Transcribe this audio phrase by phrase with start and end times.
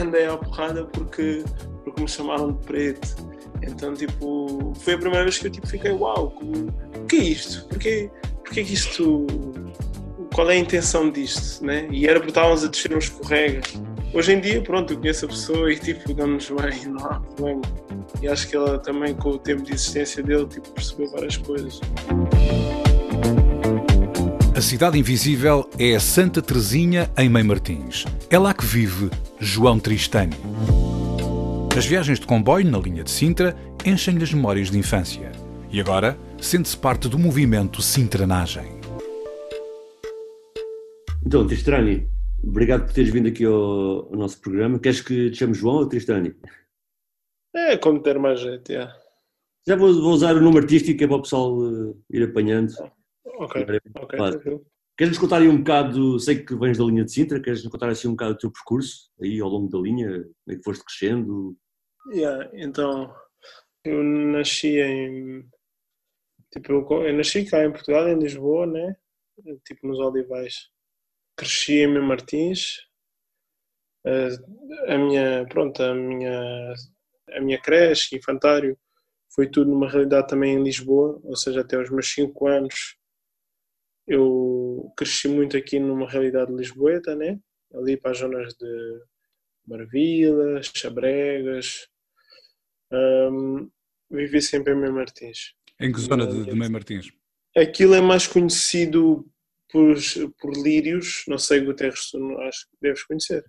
[0.00, 1.44] Andei à porrada porque,
[1.84, 3.16] porque me chamaram de preto.
[3.62, 7.66] Então, tipo, foi a primeira vez que eu tipo, fiquei, uau, o que é isto?
[7.68, 8.10] Porquê,
[8.44, 9.26] porquê que isto.
[10.34, 11.64] Qual é a intenção disto?
[11.64, 11.88] Né?
[11.90, 13.60] E era porque estávamos a descer um escorrega.
[14.14, 17.62] Hoje em dia, pronto, eu conheço a pessoa e tipo, damos bem, não há problema.
[18.22, 21.80] E acho que ela também, com o tempo de existência dele, tipo, percebeu várias coisas.
[24.60, 28.04] A Cidade Invisível é a Santa Teresinha em Mãe Martins.
[28.28, 29.08] É lá que vive
[29.38, 30.36] João Tristani.
[31.74, 35.32] As viagens de comboio na linha de Sintra enchem-lhe as memórias de infância.
[35.72, 38.66] E agora sente-se parte do movimento Sintranagem.
[41.24, 42.06] Então, Tristani,
[42.44, 44.78] obrigado por teres vindo aqui ao, ao, nosso programa.
[44.78, 46.34] Queres que te chame João ou Tristani?
[47.56, 48.92] É, como ter mais jeito, é.
[49.66, 52.74] Já vou, vou, usar o nome artístico que é para o pessoal uh, ir apanhando.
[53.24, 54.66] Ok, ok, claro.
[54.96, 58.06] Queres-nos contar aí um bocado, sei que vens da linha de Sintra, queres-nos contar assim
[58.06, 61.56] um bocado do teu percurso aí ao longo da linha, como é que foste crescendo?
[62.12, 63.10] Yeah, então,
[63.82, 65.42] eu nasci em,
[66.52, 68.94] tipo, eu, eu nasci cá em Portugal, em Lisboa, né,
[69.64, 70.68] tipo nos Olivais.
[71.34, 72.86] Cresci em Mem Martins,
[74.04, 76.74] a, a minha, pronto, a minha,
[77.32, 78.78] a minha creche, infantário,
[79.34, 82.99] foi tudo numa realidade também em Lisboa, ou seja, até os meus 5 anos
[84.06, 87.38] eu cresci muito aqui numa realidade lisboeta, né?
[87.74, 89.00] Ali para as zonas de
[89.66, 91.88] Marvila, Chabregas.
[92.92, 93.70] Um,
[94.10, 95.54] vivi sempre em Mãe Martins.
[95.80, 97.12] Em que zona de, de Mãe Martins?
[97.56, 99.26] Aquilo é mais conhecido
[99.72, 99.96] por,
[100.40, 102.10] por lírios, não sei, Guterres,
[102.48, 103.44] acho que deves conhecer.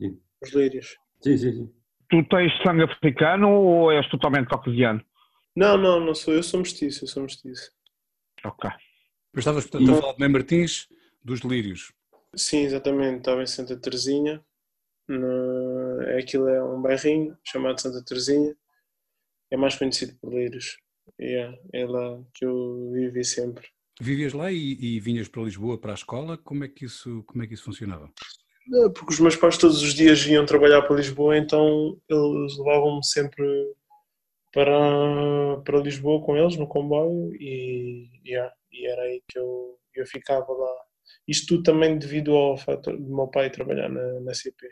[0.00, 0.20] Sim.
[0.42, 0.96] Os lírios.
[1.22, 1.74] Sim, sim, sim.
[2.10, 5.02] Tu tens sangue africano ou és totalmente caucasiano?
[5.56, 7.72] Não, não, não sou eu, sou mestiço, eu sou mestiço.
[8.44, 8.70] Ok.
[9.34, 10.88] Mas estavas, portanto, a falar de Mãe Martins,
[11.22, 11.92] dos Lírios.
[12.36, 13.18] Sim, exatamente.
[13.18, 14.40] Estava em Santa Teresinha.
[15.08, 16.00] No...
[16.18, 18.56] Aquilo é um bairrinho chamado Santa Teresinha.
[19.50, 20.78] É mais conhecido por Lírios.
[21.20, 23.68] Yeah, é lá que eu vivi sempre.
[24.00, 26.38] Vivias lá e, e, vinhas para Lisboa para a escola?
[26.38, 28.10] Como é que isso, como é que isso funcionava?
[28.94, 33.46] Porque os meus pais todos os dias vinham trabalhar para Lisboa, então eles levavam-me sempre
[34.52, 40.06] para, para Lisboa com eles no comboio e, yeah, e era aí que eu, eu
[40.06, 40.74] ficava lá.
[41.28, 44.68] Isto tudo também devido ao fator do meu pai trabalhar na, na CP.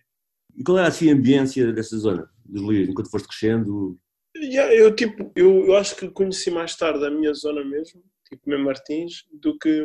[0.56, 3.98] E qual era assim a ambiência dessa zona, dos Lírios, enquanto foste crescendo?
[4.36, 8.48] Yeah, eu, tipo, eu, eu acho que conheci mais tarde a minha zona mesmo, tipo
[8.48, 9.84] Mem Martins, do que,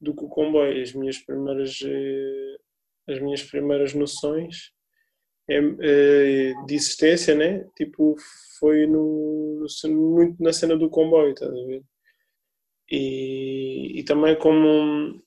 [0.00, 0.80] do que o comboio.
[0.80, 2.56] As minhas primeiras, eh,
[3.08, 4.72] as minhas primeiras noções
[5.48, 7.64] é, de existência, né?
[7.76, 8.14] Tipo,
[8.58, 11.82] foi no, muito na cena do comboio, estás a ver?
[12.90, 15.20] E, e também como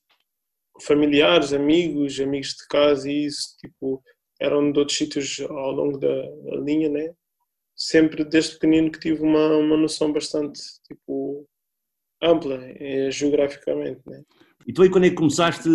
[0.82, 4.02] familiares, amigos, amigos de casa e isso, tipo,
[4.40, 7.14] eram de outros sítios ao longo da, da linha, né?
[7.76, 11.48] Sempre desde pequenino que tive uma, uma noção bastante, tipo,
[12.22, 14.22] ampla, é, geograficamente, né?
[14.66, 15.68] E tu aí quando é que começaste,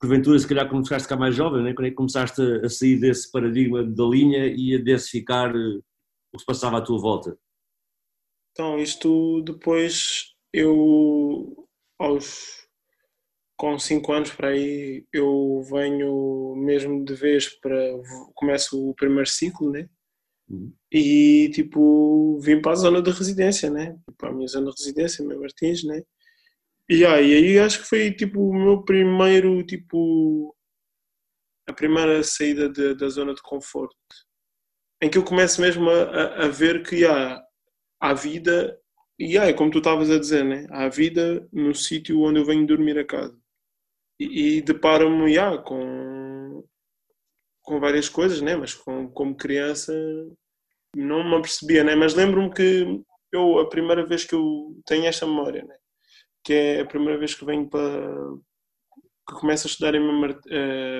[0.00, 1.74] porventura se calhar começaste a ficar mais jovem, né?
[1.74, 5.78] quando é que começaste a, a sair desse paradigma da linha e a densificar eh,
[5.78, 7.38] o que se passava à tua volta?
[8.50, 11.68] Então, isto depois eu
[11.98, 12.62] aos
[13.56, 17.76] com 5 anos para aí eu venho mesmo de vez para
[18.34, 19.88] começo o primeiro ciclo, né?
[20.48, 20.74] Uhum.
[20.90, 23.96] E tipo vim para a zona de residência, né?
[24.18, 26.02] Para a minha zona de residência, meu Martins, né?
[26.88, 30.54] E aí, aí acho que foi tipo o meu primeiro tipo
[31.68, 33.96] a primeira saída de, da zona de conforto
[35.02, 37.42] em que eu começo mesmo a, a, a ver que há,
[38.00, 38.78] há vida
[39.18, 40.66] e é como tu estavas a dizer, né?
[40.70, 43.36] há vida no sítio onde eu venho dormir a casa.
[44.18, 46.64] E, e deparo-me yeah, com,
[47.62, 48.56] com várias coisas, né?
[48.56, 49.92] mas com, como criança
[50.96, 51.84] não me apercebia.
[51.84, 51.94] Né?
[51.94, 55.76] Mas lembro-me que eu, a primeira vez que eu tenho esta memória, né?
[56.44, 58.10] que é a primeira vez que venho para,
[59.28, 60.36] que começo a estudar em Mem,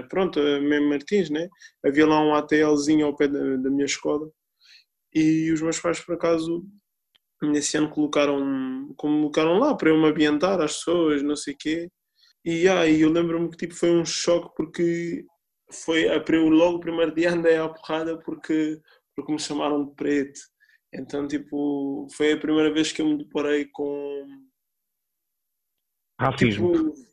[0.09, 1.49] pronto, Mem Martins, né?
[1.85, 4.31] Havia lá um ATLzinho ao pé da, da, minha escola
[5.13, 6.65] e os meus pais, por acaso,
[7.47, 11.91] nesse ano colocaram, colocaram lá para eu me ambientar às pessoas, não sei o quê.
[12.45, 15.25] E aí eu lembro-me que tipo, foi um choque porque
[15.71, 18.81] foi a, logo o primeiro dia andei à porrada porque,
[19.15, 20.41] porque me chamaram de preto.
[20.95, 24.27] Então, tipo, foi a primeira vez que eu me deparei com.
[26.21, 26.93] Racismo.
[26.93, 27.13] Tipo,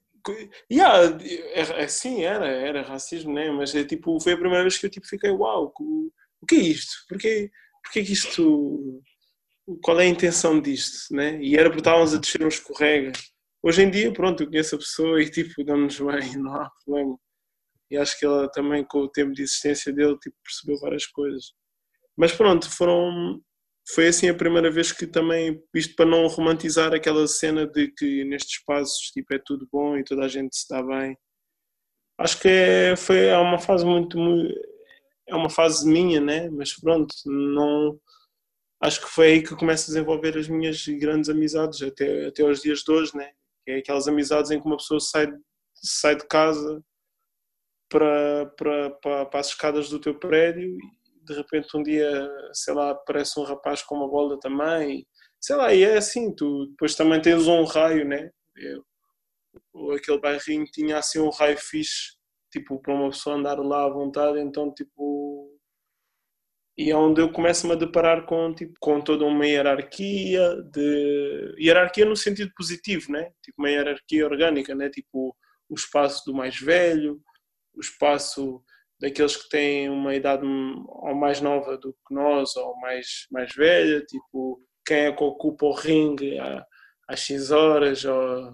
[0.70, 1.18] yeah,
[1.54, 3.50] é, é, sim, era, era racismo, né?
[3.52, 5.74] mas é, tipo, foi a primeira vez que eu tipo, fiquei, uau,
[6.42, 7.06] o que é isto?
[7.08, 7.50] Porquê,
[7.84, 9.02] porquê que isto.
[9.83, 11.13] Qual é a intenção disto?
[11.13, 11.39] Né?
[11.42, 13.12] E era porque estávamos a descer um escorrega.
[13.62, 17.18] Hoje em dia, pronto, eu conheço a pessoa e tipo, damos bem, não há problema.
[17.92, 21.54] E acho que ela também, com o tempo de existência dele, tipo, percebeu várias coisas.
[22.18, 23.42] Mas pronto, foram.
[23.94, 28.24] Foi assim a primeira vez que também, isto para não romantizar aquela cena de que
[28.25, 31.18] nestes espaços tipo, é tudo bom e toda a gente se dá bem.
[32.19, 34.54] Acho que é, foi é uma fase muito, muito
[35.27, 36.50] é uma fase minha, né?
[36.50, 38.00] Mas pronto, não
[38.81, 42.62] acho que foi aí que começo a desenvolver as minhas grandes amizades até até aos
[42.62, 43.31] dias de hoje, né?
[43.66, 45.28] Que é aquelas amizades em que uma pessoa sai
[45.76, 46.84] sai de casa
[47.90, 52.74] para, para, para, para as escadas do teu prédio e de repente um dia, sei
[52.74, 55.06] lá, aparece um rapaz com uma bola também,
[55.40, 58.31] sei lá, e é assim, tu depois também tens um raio, né?
[58.56, 58.84] Eu,
[59.94, 62.20] aquele bairrinho tinha assim um raio fixe
[62.52, 65.59] tipo, para uma pessoa andar lá à vontade, então, tipo.
[66.80, 72.06] E é onde eu começo-me a deparar com, tipo, com toda uma hierarquia, de hierarquia
[72.06, 73.34] no sentido positivo, né?
[73.44, 74.90] Tipo, uma hierarquia orgânica, né?
[74.90, 75.36] Tipo,
[75.68, 77.22] o espaço do mais velho,
[77.76, 78.64] o espaço
[78.98, 84.00] daqueles que têm uma idade ou mais nova do que nós, ou mais, mais velha,
[84.06, 86.38] tipo, quem é que ocupa o ringue
[87.10, 88.54] às X horas, ou,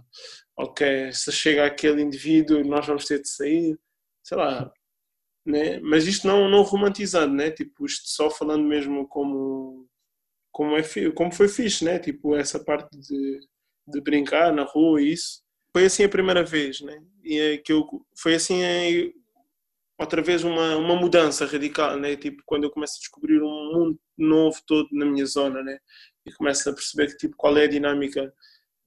[0.57, 3.77] ok, se chega aquele indivíduo, nós vamos ter de sair
[4.25, 4.71] sei lá,
[5.45, 5.79] né?
[5.79, 7.51] mas isto não, não romantizando, né?
[7.51, 9.87] tipo, isto só falando mesmo como,
[10.51, 10.83] como, é,
[11.13, 11.99] como foi fixe, né?
[11.99, 13.39] tipo, essa parte de,
[13.87, 15.43] de brincar na rua e isso.
[15.71, 17.03] Foi assim a primeira vez, né?
[17.21, 17.85] E é que eu,
[18.17, 19.11] foi assim é,
[19.99, 22.15] outra vez uma, uma mudança radical, né?
[22.15, 25.77] Tipo, quando eu começo a descobrir um mundo novo todo na minha zona, né?
[26.25, 28.33] E começo a perceber que, tipo, qual é a dinâmica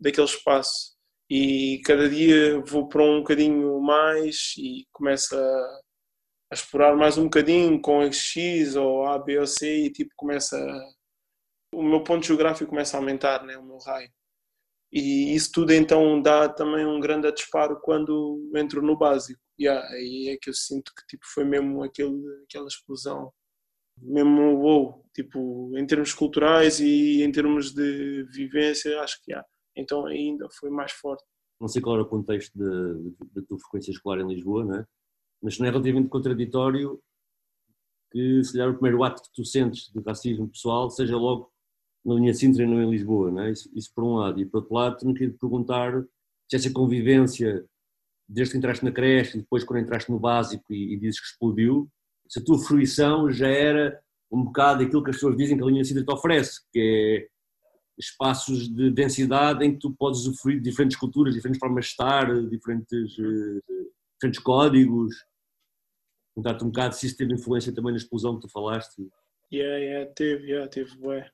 [0.00, 0.98] daquele espaço
[1.30, 5.80] e cada dia vou para um bocadinho mais e começo a,
[6.50, 10.58] a explorar mais um bocadinho com X ou A, B ou C e tipo começa
[11.74, 14.10] o meu ponto geográfico começa a aumentar, né, o meu raio.
[14.90, 19.40] E isso tudo então dá também um grande disparo quando entro no básico.
[19.58, 23.30] E aí é que eu sinto que tipo foi mesmo aquele, aquela explosão,
[23.98, 29.44] mesmo wow, tipo em termos culturais e em termos de vivência, acho que há.
[29.76, 31.22] Então ainda foi mais forte.
[31.60, 34.86] Não sei qual era o contexto da tua frequência escolar em Lisboa, não é?
[35.42, 37.00] Mas não é relativamente contraditório
[38.10, 41.52] que, se calhar, o primeiro ato que tu sentes de racismo pessoal seja logo
[42.04, 43.50] na linha Sintra e não em Lisboa, não é?
[43.50, 44.40] Isso, isso por um lado.
[44.40, 46.02] E por outro lado, não queria te perguntar
[46.48, 47.64] se essa convivência,
[48.26, 51.26] desde que entraste na creche e depois quando entraste no básico e, e dizes que
[51.26, 51.88] explodiu,
[52.28, 54.00] se a tua fruição já era
[54.30, 57.28] um bocado aquilo que as pessoas dizem que a linha Sintra te oferece, que é
[57.98, 62.48] espaços de densidade em que tu podes usufruir de diferentes culturas, diferentes formas de estar,
[62.48, 63.62] diferentes, uh,
[64.18, 65.14] diferentes códigos.
[66.34, 69.08] Perguntar-te um bocado se isso teve influência também na explosão que tu falaste.
[69.52, 71.30] Yeah, yeah, teve, yeah, teve bué.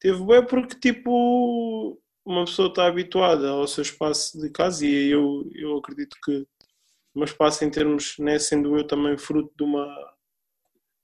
[0.00, 5.48] Teve bué porque, tipo, uma pessoa está habituada ao seu espaço de casa e eu,
[5.54, 6.46] eu acredito que
[7.14, 10.14] o meu espaço em termos, né, sendo eu também fruto de uma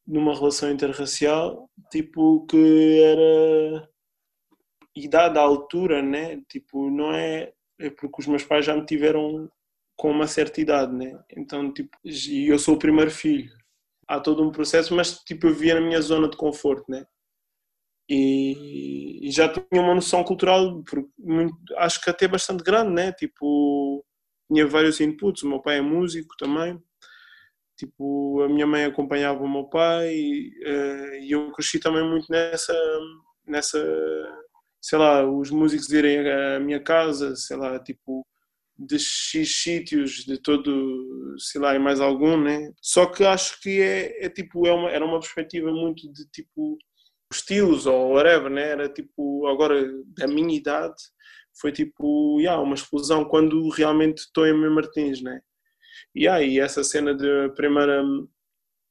[0.06, 3.88] de uma relação interracial, tipo, que era
[4.96, 6.42] e dada a altura, né?
[6.48, 9.48] Tipo, não é, é porque os meus pais já me tiveram
[10.00, 11.22] com uma certa idade, né?
[11.36, 13.52] Então, tipo, e eu sou o primeiro filho.
[14.08, 17.04] Há todo um processo, mas tipo, eu via na minha zona de conforto, né?
[18.08, 20.82] E, e já tinha uma noção cultural,
[21.18, 23.12] muito, acho que até bastante grande, né?
[23.12, 24.02] Tipo,
[24.50, 25.42] tinha vários inputs.
[25.42, 26.82] O meu pai é músico também.
[27.76, 32.26] Tipo, a minha mãe acompanhava o meu pai e, uh, e eu cresci também muito
[32.30, 32.74] nessa
[33.46, 33.78] nessa
[34.80, 38.26] sei lá, os músicos irem à minha casa, sei lá, tipo,
[38.86, 42.72] de X sítios, de todo, sei lá, e mais algum, né?
[42.80, 46.78] Só que acho que é, é tipo, é uma, era uma perspectiva muito de tipo
[47.32, 48.70] estilos ou whatever, né?
[48.70, 49.74] Era tipo, agora,
[50.16, 50.96] da minha idade,
[51.60, 55.40] foi tipo, yeah, uma explosão quando realmente estou em meu Martins, né?
[56.14, 58.02] E aí, essa cena de primeira,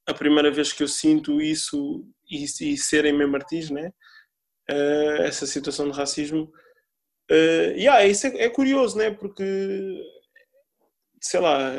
[0.08, 3.92] a primeira vez que eu sinto isso e, e ser em meu Martins, né?
[4.70, 6.52] uh, essa situação de racismo.
[7.32, 9.12] Uh, yeah, isso é, é, curioso, né?
[9.12, 9.44] Porque,
[11.22, 11.72] sei lá,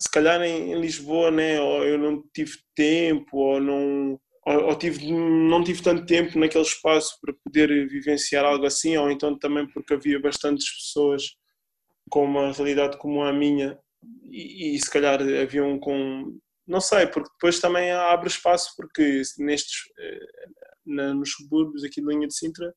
[0.00, 1.60] se calhar em, em, Lisboa, né?
[1.60, 4.18] Ou eu não tive tempo, ou não.
[4.46, 9.10] Ou, ou tive, não tive tanto tempo naquele espaço para poder vivenciar algo assim, ou
[9.10, 11.24] então também porque havia bastantes pessoas
[12.10, 13.78] com uma realidade como a minha
[14.24, 19.82] e, e se calhar haviam com não sei, porque depois também abre espaço porque nestes
[19.98, 20.48] eh,
[20.86, 22.74] na, nos subúrbios aqui de linha de Sintra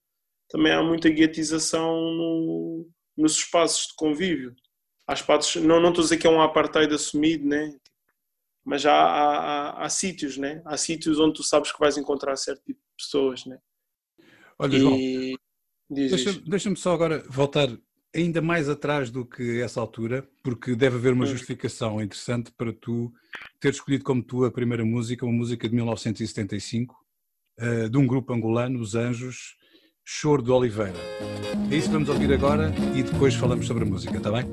[0.50, 4.56] também há muita guetização no, nos espaços de convívio.
[5.08, 7.74] Há espaços, não, não estou a dizer que é um apartheid assumido, né?
[8.66, 10.62] mas há, há, há, há sítios, né?
[10.66, 13.46] há sítios onde tu sabes que vais encontrar certo tipo de pessoas.
[13.46, 13.58] Né?
[14.60, 14.80] Olha, e...
[14.80, 15.38] João,
[15.90, 17.70] deixa-me deixa só agora voltar
[18.14, 21.28] ainda mais atrás do que essa altura, porque deve haver uma hum.
[21.28, 23.14] justificação interessante para tu
[23.60, 26.96] ter escolhido como tua primeira música, uma música de 1975,
[27.58, 29.56] eh, de um grupo angolano, Os Anjos,
[30.10, 30.94] Choro de Oliveira.
[31.70, 34.46] É isso que vamos ouvir agora e depois falamos sobre a música, está bem?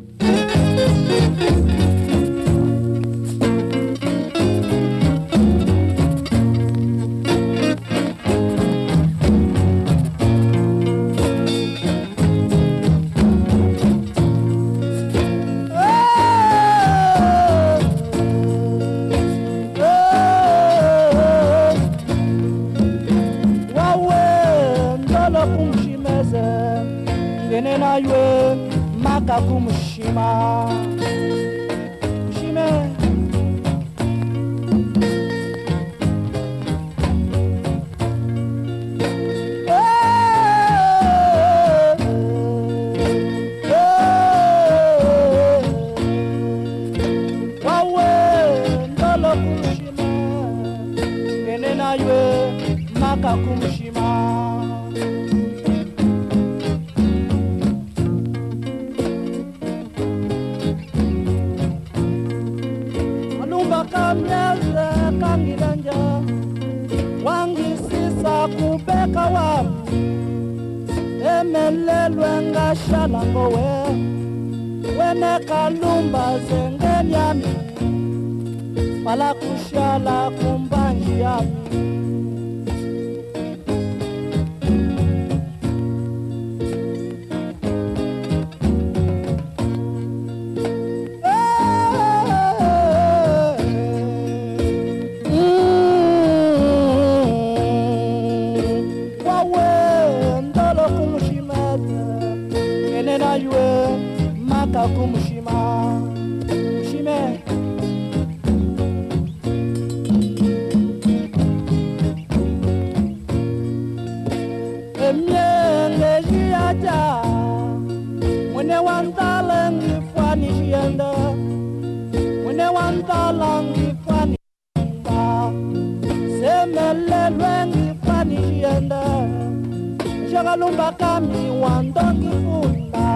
[130.55, 133.07] ngalumba kami wandongifunda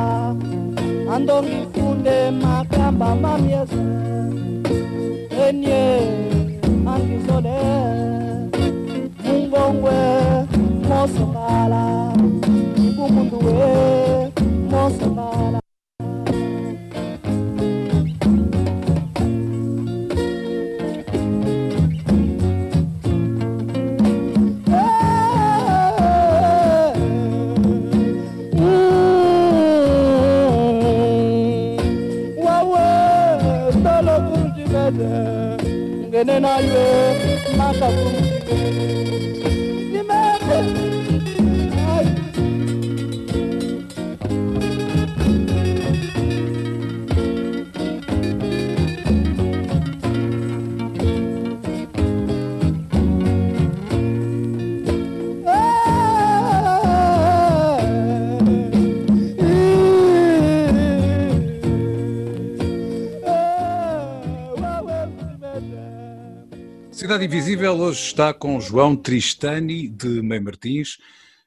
[1.15, 3.83] andongifunde makamba mamyeze
[5.47, 5.83] enye
[6.93, 7.59] angizole
[9.25, 9.99] mungongwe
[10.89, 11.85] mosongala
[12.97, 13.71] kumundu we
[14.71, 15.18] mosongala
[36.31, 36.78] And I.
[67.09, 70.99] Cidade Invisível hoje está com João Tristani, de Mãe Martins.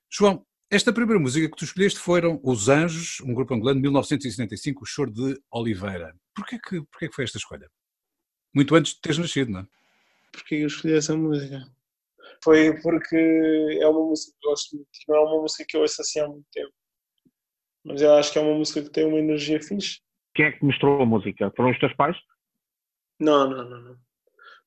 [0.10, 4.82] João, esta primeira música que tu escolheste foram Os Anjos, um grupo angolano de 1975,
[4.82, 6.16] o Choro de Oliveira.
[6.34, 7.70] Porquê que, porquê que foi esta escolha?
[8.56, 9.68] Muito antes de teres nascido, não é?
[10.32, 11.64] Porquê eu escolhi essa música?
[12.44, 16.02] Foi porque é uma música que gosto muito, não é uma música que eu ouço
[16.02, 16.74] assim há muito tempo.
[17.86, 20.00] Mas eu acho que é uma música que tem uma energia fixe.
[20.34, 21.54] Quem é que mostrou a música?
[21.56, 22.18] Foram os teus pais?
[23.20, 24.11] Não, não, não, não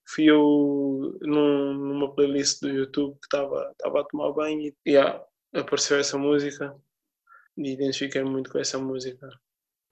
[0.07, 5.99] fui eu num, numa playlist do YouTube que estava a tomar banho e yeah, apareceu
[5.99, 6.75] essa música
[7.57, 9.29] e identifiquei muito com essa música.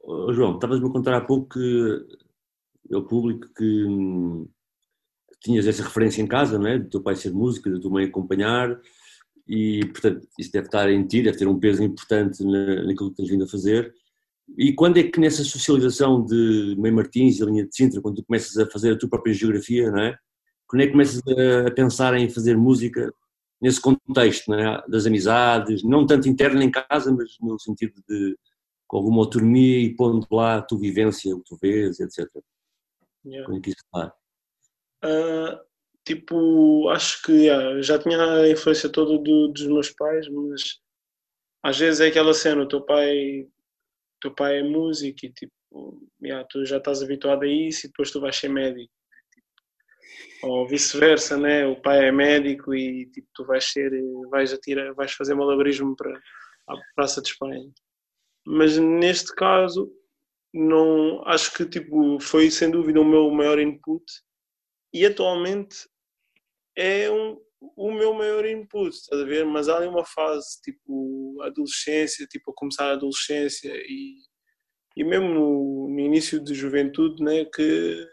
[0.00, 2.06] Oh, João, estavas-me a contar há pouco que
[2.90, 3.86] é o público que,
[5.34, 6.78] que, tinhas essa referência em casa, não é?
[6.78, 8.78] Do teu pai ser músico, da tua mãe acompanhar
[9.46, 13.16] e, portanto, isso deve estar em ti, deve ter um peso importante na, naquilo que
[13.16, 13.94] tens vindo a fazer.
[14.58, 18.16] E quando é que nessa socialização de Meio Martins e a linha de Sintra, quando
[18.16, 20.18] tu começas a fazer a tua própria geografia, não é?
[20.66, 21.20] Quando é que começas
[21.66, 23.12] a pensar em fazer música
[23.60, 24.84] nesse contexto, não é?
[24.88, 28.36] Das amizades, não tanto interno em casa, mas no sentido de
[28.86, 32.28] com alguma autonomia e pondo lá a tua vivência, o que tu vês, etc.
[33.24, 33.46] Yeah.
[33.46, 34.12] Quando é que isso está?
[35.02, 35.60] Ah,
[36.04, 40.80] tipo, acho que yeah, já tinha a influência toda do- dos meus pais, mas
[41.62, 43.46] às vezes é aquela cena, o teu pai,
[44.22, 45.52] teu pai é músico e tipo,
[46.22, 48.92] yeah, tu já estás habituado a isso e depois tu vais ser médico.
[50.44, 51.66] Ou vice-versa, né?
[51.66, 53.90] O pai é médico e tipo, tu vais ser,
[54.30, 56.16] vais atirar, vais fazer malabarismo para
[56.68, 57.70] a Praça de Espanha.
[58.44, 59.92] Mas neste caso,
[60.52, 64.04] não, acho que tipo, foi sem dúvida o meu maior input
[64.92, 65.88] e atualmente
[66.76, 67.40] é um,
[67.76, 69.44] o meu maior input, estás a ver?
[69.44, 74.16] Mas há ali uma fase, tipo, adolescência, tipo, a começar a adolescência e,
[74.96, 78.06] e mesmo no, no início de juventude, né, que,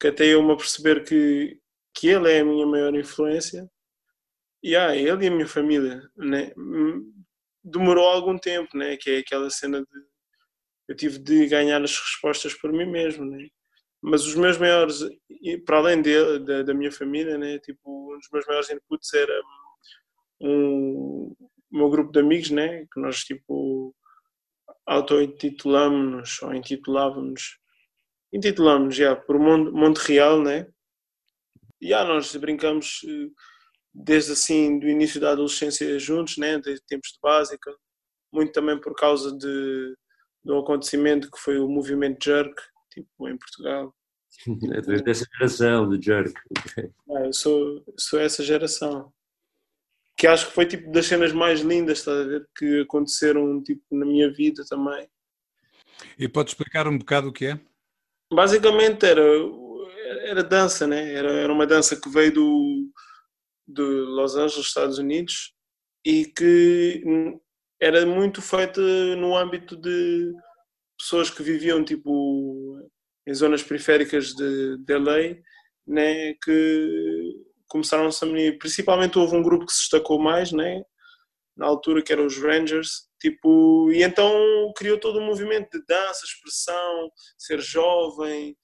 [0.00, 1.58] que até eu me aperceber que,
[1.94, 3.68] que ele é a minha maior influência.
[4.62, 6.52] E ah, ele e a minha família, né?
[6.56, 7.12] Hum,
[7.62, 8.96] Demorou algum tempo, né?
[8.96, 10.10] Que é aquela cena de
[10.90, 13.48] eu tive de ganhar as respostas por mim mesmo, né?
[14.02, 15.00] Mas os meus maiores,
[15.66, 17.58] para além dele, da, da minha família, né?
[17.58, 19.42] Tipo, um dos meus maiores inputs era
[20.40, 22.86] um, o meu grupo de amigos, né?
[22.92, 23.94] Que nós, tipo,
[24.86, 27.58] auto-intitulamos-nos ou intitulávamos,
[28.32, 30.66] intitulamos já por Mon- Monte Real, né?
[31.80, 33.28] E já nós brincamos eh,
[33.92, 36.58] desde assim, do início da adolescência juntos, né?
[36.58, 37.74] Desde tempos de básica,
[38.32, 39.94] muito também por causa de,
[40.44, 42.54] de um acontecimento que foi o movimento Jerk,
[42.90, 43.94] tipo, em Portugal.
[44.76, 46.32] Através dessa geração de jerk.
[46.58, 46.90] ok.
[47.10, 49.12] Ah, eu sou, sou essa geração.
[50.16, 52.48] Que acho que foi tipo das cenas mais lindas, estás a ver?
[52.56, 55.08] Que aconteceram tipo na minha vida também.
[56.18, 57.60] E pode explicar um bocado o que é?
[58.32, 59.22] Basicamente era,
[60.24, 61.12] era dança, né?
[61.14, 62.90] Era, era uma dança que veio do,
[63.66, 65.54] de Los Angeles, Estados Unidos,
[66.04, 67.02] e que
[67.80, 68.80] era muito feita
[69.16, 70.32] no âmbito de
[71.00, 72.78] pessoas que viviam tipo
[73.26, 75.36] em zonas periféricas de, de LA,
[75.86, 76.34] né?
[76.42, 77.32] Que
[77.68, 78.58] começaram-se a.
[78.58, 80.82] Principalmente houve um grupo que se destacou mais, né?
[81.56, 84.32] Na altura que eram os Rangers, tipo, e então
[84.76, 88.56] criou todo um movimento de dança, expressão, ser jovem,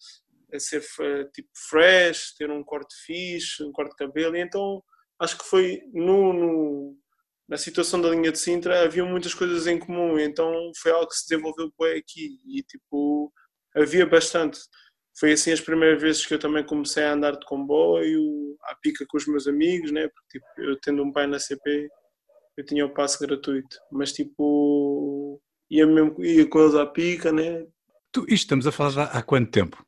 [0.55, 4.83] a ser eh, tipo fresh, ter um corte fixe, um corte de cabelo, e então
[5.18, 6.99] acho que foi no, no-
[7.49, 11.17] na situação da linha de Sintra havia muitas coisas em comum, então foi algo que
[11.17, 13.33] se desenvolveu bem aqui e tipo
[13.75, 14.59] havia bastante.
[15.19, 19.07] Foi assim as primeiras vezes que eu também comecei a andar de comboio, à pica
[19.09, 20.09] com os meus amigos, né?
[20.09, 21.89] Porque tipo, eu tendo um pai na CP,
[22.57, 27.65] eu tinha o passe gratuito, mas tipo ia mesmo ia com eles à pica, né?
[28.13, 29.87] Tu, isto estamos a falar há quanto tempo?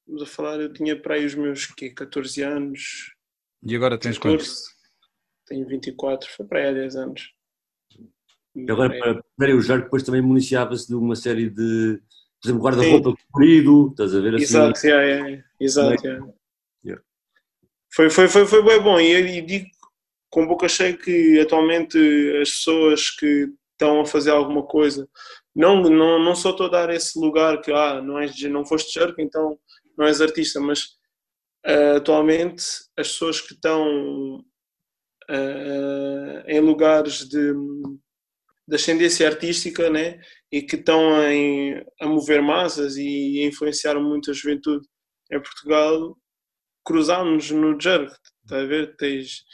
[0.00, 3.12] Estamos a falar, eu tinha para aí os meus quê, 14 anos,
[3.62, 4.77] E agora tens 14, quantos?
[5.48, 7.32] Tenho 24, foi para aí há 10 anos.
[8.54, 12.00] E agora, É, para para o jerk, depois também municiava-se de uma série de,
[12.40, 14.44] por exemplo, guarda-roupa comprido, estás a ver assim?
[14.44, 16.06] Exato, yeah, yeah, exato.
[16.06, 16.32] yeah.
[16.84, 17.02] Yeah.
[17.94, 19.66] Foi, foi, foi, foi bem bom e, e digo
[20.30, 21.98] com boca cheia que atualmente
[22.42, 25.08] as pessoas que estão a fazer alguma coisa,
[25.54, 28.98] não, não, não só estou a dar esse lugar que ah, não, és, não foste
[28.98, 29.58] jerk, então
[29.96, 30.96] não és artista, mas
[31.64, 32.64] ah, atualmente
[32.96, 34.44] as pessoas que estão
[35.28, 37.52] ah, em lugares de,
[38.66, 44.30] de ascendência artística né, e que estão em, a mover massas e a influenciar muito
[44.30, 44.86] a juventude
[45.30, 46.16] em Portugal,
[46.84, 48.12] cruzámos no Jerk,
[48.42, 48.96] está a ver?
[48.96, 49.44] Tens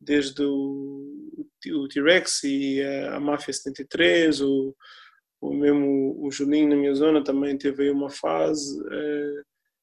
[0.00, 4.74] desde o, o T-Rex e a, a Máfia 73, o,
[5.40, 9.42] o mesmo o Julinho na minha zona também teve aí uma fase, eh,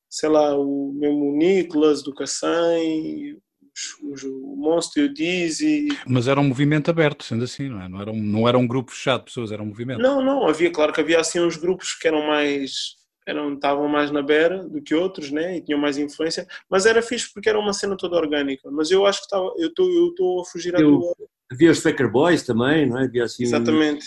[0.09, 3.37] sei lá, o mesmo Nicolas do Cacém,
[3.75, 7.81] os- os- o Monstro e o Dizzy, Mas era um movimento aberto, sendo assim, não
[7.81, 7.87] é?
[7.89, 10.01] Não era um, não era um grupo fechado de pessoas, era um movimento.
[10.01, 12.95] Não, não, havia, claro que havia assim uns grupos que eram mais,
[13.27, 17.01] eram, estavam mais na beira do que outros, né, e tinham mais influência, mas era
[17.01, 20.07] fixe porque era uma cena toda orgânica, mas eu acho que estava, eu estou eu
[20.09, 21.13] estou a fugir à Eu- tua...
[21.51, 23.03] Havia os Faker Boys também, não é?
[23.05, 23.43] Havia assim.
[23.43, 24.05] Exatamente.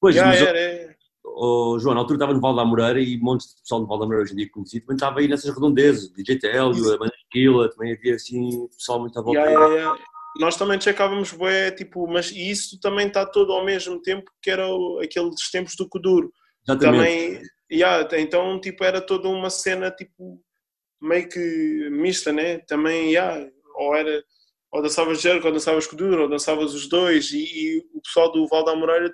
[0.00, 0.95] Pois, Já mas, era, é.
[1.36, 3.98] Oh, João, na altura estava no Val da Moreira e montes de pessoal do Val
[3.98, 7.14] da Moreira hoje em dia conhecido também estava aí nessas redondezas, DJ Télio, a Banda
[7.22, 9.40] Esquila, também havia assim pessoal muito à volta.
[9.40, 9.98] Já, já, já.
[10.38, 14.68] Nós também checávamos bué, tipo, mas isso também está todo ao mesmo tempo que era
[14.68, 16.30] o- aqueles tempos do Kuduro.
[16.68, 16.98] Exatamente.
[16.98, 20.40] também yeah, então tipo era toda uma cena tipo
[21.00, 24.22] meio que mista né também yeah, ou era
[24.72, 28.46] ou dançavas jerk ou dançavas kuduro ou dançavas os dois e, e o pessoal do
[28.48, 29.12] Val da Moreira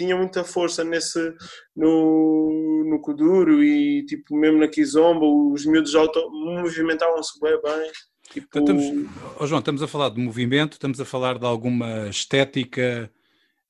[0.00, 1.34] tinha muita força nesse
[1.76, 7.92] no, no Kuduro e tipo mesmo na Kizomba os miúdos auto movimentavam-se bem bem
[8.30, 8.46] tipo...
[8.58, 13.12] Então, estamos, oh João, estamos a falar de movimento, estamos a falar de alguma estética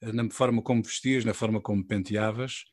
[0.00, 2.64] eh, na forma como vestias, na forma como penteavas.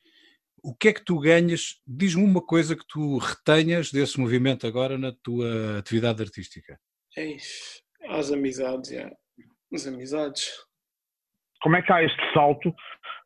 [0.62, 1.82] O que é que tu ganhas?
[1.88, 6.80] Diz-me uma coisa que tu retenhas desse movimento agora na tua atividade artística.
[7.16, 8.92] Eis, as amizades,
[9.74, 10.68] as amizades.
[11.62, 12.74] Como é que há este salto?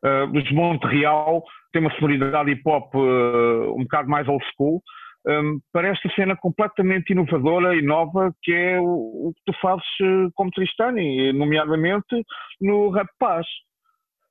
[0.04, 4.82] Uh, Monte Real tem uma sonoridade hip hop uh, um bocado mais old school,
[5.26, 8.84] um, para esta cena completamente inovadora e nova que é o,
[9.28, 12.24] o que tu fazes uh, como Tristani, nomeadamente
[12.60, 13.46] no Rap Paz.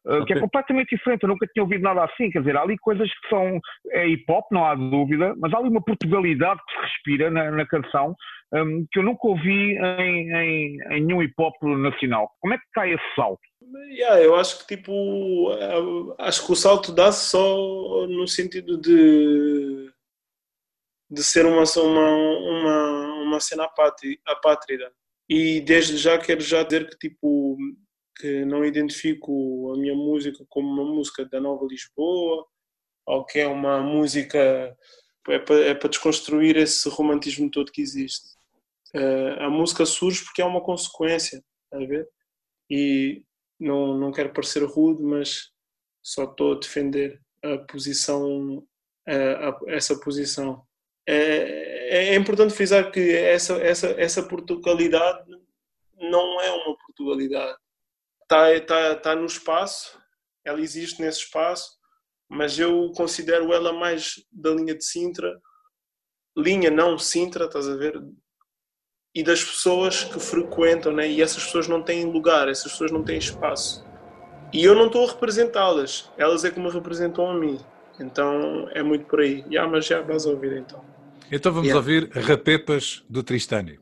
[0.05, 0.25] Uh, okay.
[0.25, 2.29] Que é completamente diferente, eu nunca tinha ouvido nada assim.
[2.31, 3.59] Quer dizer, há ali coisas que são
[3.91, 7.51] é hip hop, não há dúvida, mas há ali uma Portugalidade que se respira na,
[7.51, 8.15] na canção
[8.53, 12.29] um, que eu nunca ouvi em, em, em nenhum hip hop nacional.
[12.39, 13.50] Como é que cai esse salto?
[13.91, 19.91] Yeah, eu acho que tipo eh, acho que o salto dá-se só no sentido de
[21.09, 23.65] de ser uma uma uma, uma cena
[24.25, 24.91] apátrida
[25.29, 27.57] e desde já quero já dizer que tipo
[28.17, 32.45] que não identifico a minha música como uma música da Nova Lisboa
[33.05, 34.77] ou que é uma música
[35.29, 38.29] é para, é para desconstruir esse romantismo todo que existe.
[38.93, 42.09] Uh, a música surge porque é uma consequência, a ver?
[42.69, 43.23] E
[43.61, 45.51] não, não quero parecer rude, mas
[46.01, 48.65] só estou a defender a posição,
[49.07, 50.65] a, a, essa posição.
[51.07, 55.29] É, é, importante frisar que essa, essa, essa Portugalidade
[55.95, 57.57] não é uma Portugalidade.
[58.23, 59.99] Está, está, está no espaço,
[60.43, 61.77] ela existe nesse espaço,
[62.27, 65.39] mas eu considero ela mais da linha de Sintra,
[66.35, 68.01] linha não Sintra, estás a ver?
[69.13, 71.09] E das pessoas que frequentam, né?
[71.09, 73.85] e essas pessoas não têm lugar, essas pessoas não têm espaço.
[74.53, 77.59] E eu não estou a representá-las, elas é que me representam a mim.
[77.99, 79.45] Então é muito por aí.
[79.47, 80.83] Yeah, mas já vais ouvir então.
[81.31, 81.77] Então vamos yeah.
[81.77, 83.79] ouvir Rapepas do Tristânio.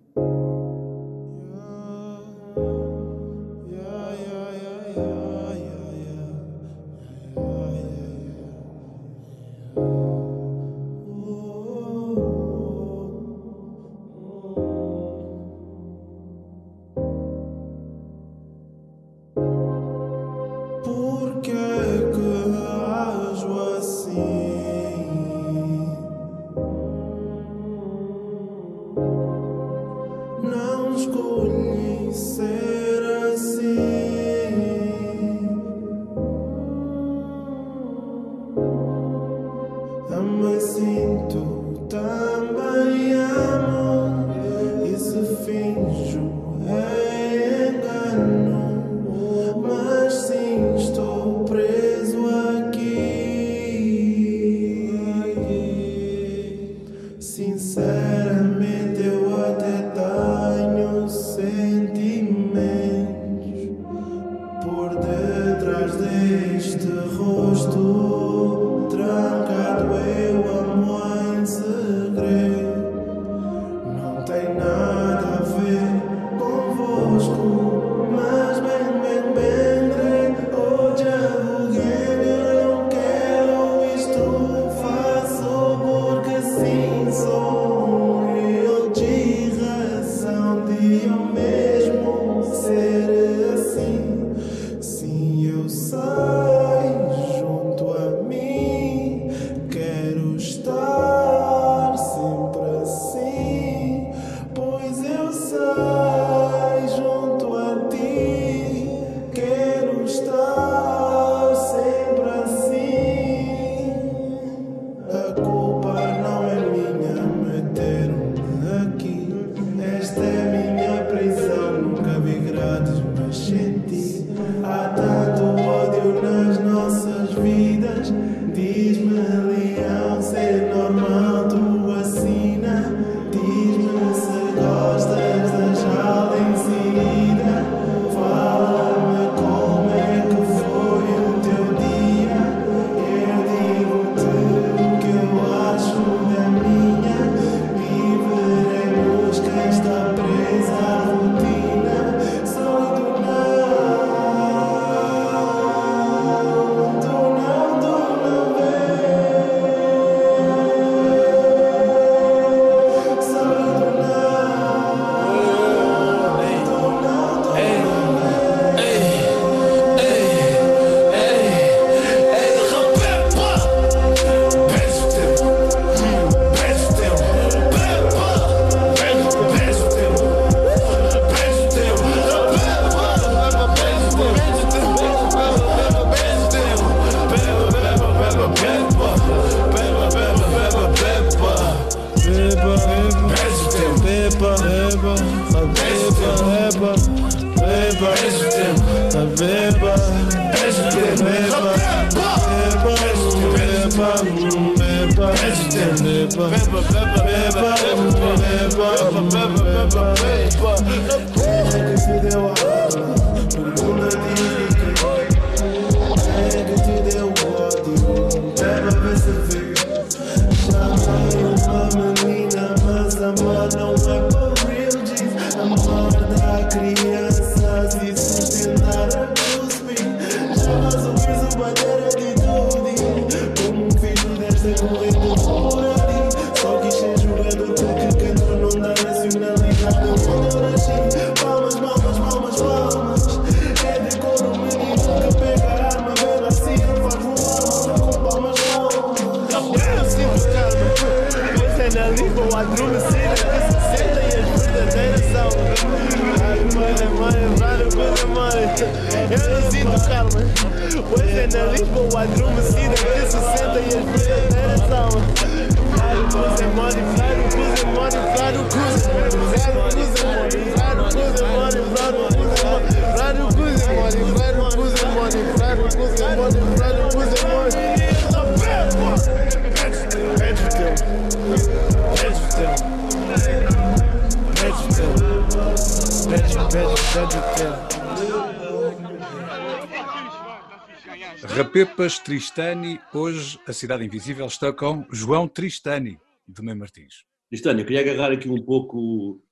[291.99, 297.25] Rapepas Tristani, hoje a Cidade Invisível está com João Tristani, de Mãe Martins.
[297.49, 299.43] Tristani, eu queria agarrar aqui um pouco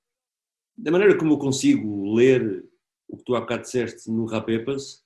[0.74, 2.64] da maneira como eu consigo ler
[3.06, 5.04] o que tu há bocado disseste no Rapepas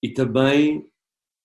[0.00, 0.88] e também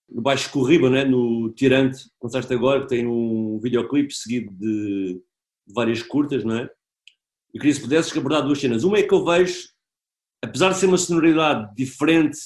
[0.07, 1.05] no Baixo Corriba, né?
[1.05, 5.19] no Tirante, lançaste agora, que tem um videoclipe seguido de
[5.73, 6.69] várias curtas, não é?
[7.51, 8.83] Eu queria se pudesses abordar duas cenas.
[8.83, 9.69] Uma é que eu vejo,
[10.39, 12.37] apesar de ser uma sonoridade diferente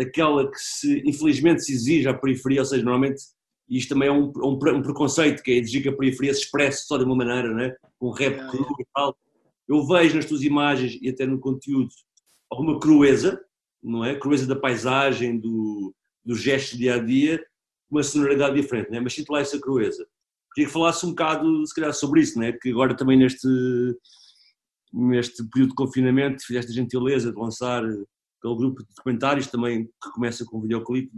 [0.00, 3.22] daquela que se, infelizmente se exige à periferia, ou seja, normalmente
[3.68, 6.86] isto também é um, um, um preconceito, que é exigir que a periferia se expresse
[6.86, 7.74] só de uma maneira, né?
[7.98, 9.16] com rap cru e tal.
[9.68, 11.90] Eu vejo nas tuas imagens e até no conteúdo
[12.50, 13.40] alguma crueza,
[13.82, 14.18] não é?
[14.18, 17.40] Crueza da paisagem, do, do gesto dia a dia,
[17.88, 18.98] uma sonoridade diferente, né?
[18.98, 20.04] mas sinto lá essa crueza.
[20.54, 22.52] Queria que falasse um bocado, se calhar, sobre isso, né?
[22.52, 23.46] que agora também neste,
[24.92, 27.84] neste período de confinamento fizeste a gentileza de lançar
[28.40, 31.12] pelo grupo de documentários também que começa com o videoclipe,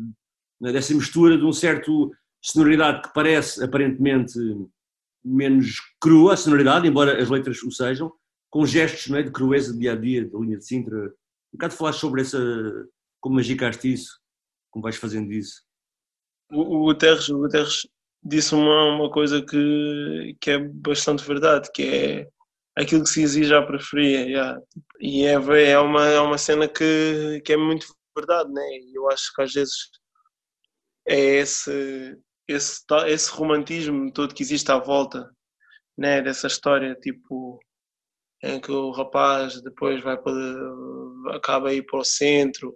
[0.60, 0.72] né?
[0.72, 2.10] dessa mistura de um certo
[2.42, 4.38] sonoridade que parece aparentemente
[5.24, 8.12] menos crua, a sonoridade, embora as letras o sejam,
[8.50, 11.06] com gestos né, de crueza de dia a dia, da linha de Sintra.
[11.06, 12.38] Um bocado falar sobre essa,
[13.20, 14.18] como magicaste isso,
[14.70, 15.62] como vais fazendo isso.
[16.50, 17.86] O, o Guterres, o Guterres
[18.22, 22.28] disse uma, uma coisa que, que é bastante verdade, que é
[22.76, 24.26] aquilo que se exige à periferia.
[24.26, 24.60] Yeah.
[25.00, 25.32] E é,
[25.70, 28.62] é, uma, é uma cena que, que é muito verdade, né?
[28.62, 29.74] E eu acho que às vezes
[31.06, 35.30] é esse, esse, esse romantismo todo que existe à volta
[35.96, 36.22] né?
[36.22, 37.58] dessa história, tipo,
[38.42, 40.32] em que o rapaz depois vai para,
[41.34, 42.74] acaba a ir para o centro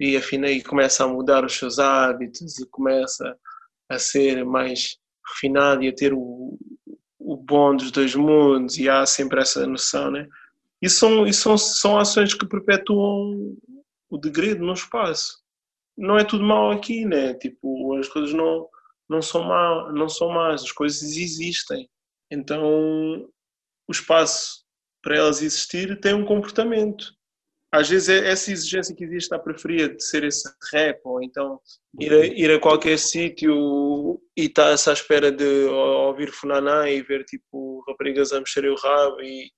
[0.00, 3.36] e afina e começa a mudar os seus hábitos e começa
[3.88, 6.58] a ser mais refinado e a ter o,
[7.26, 10.28] o bom dos dois mundos e há sempre essa noção, né?
[10.80, 13.56] E são, e são, são ações que perpetuam
[14.08, 15.42] o degredo no espaço.
[15.98, 17.34] Não é tudo mal aqui, né?
[17.34, 18.68] Tipo, as coisas não,
[19.08, 21.90] não são má, não são más, as coisas existem.
[22.30, 22.62] Então,
[23.88, 24.64] o espaço
[25.02, 27.12] para elas existir tem um comportamento
[27.76, 31.60] às vezes é essa exigência que existe à periferia de ser esse rap, ou então
[31.98, 37.24] ir a, ir a qualquer sítio e estar-se à espera de ouvir Funaná e ver
[37.24, 39.50] tipo raparigas a mexer o rabo e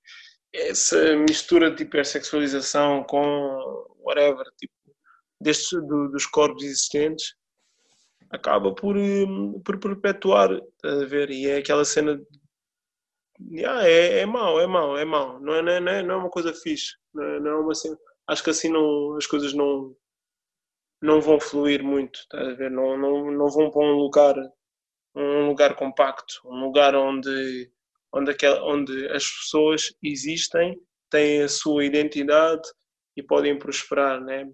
[0.52, 3.20] essa mistura de hipersexualização com
[4.00, 4.72] whatever, tipo,
[5.40, 7.34] destes, do, dos corpos existentes
[8.30, 10.50] acaba por, hum, por perpetuar,
[10.84, 11.30] a ver?
[11.30, 12.18] E é aquela cena
[13.40, 15.38] Yeah, é, é mau, é mau, é mau.
[15.40, 16.96] Não é, não é, não é uma coisa fixe.
[17.14, 17.96] Não é, não é uma cena.
[18.28, 19.96] Acho que assim não, as coisas não,
[21.02, 22.70] não vão fluir muito, tá a ver?
[22.70, 24.34] Não, não, não vão para um lugar,
[25.14, 27.70] um lugar compacto, um lugar onde,
[28.12, 30.78] onde, aquel, onde as pessoas existem,
[31.10, 32.68] têm a sua identidade
[33.16, 34.48] e podem prosperar, né?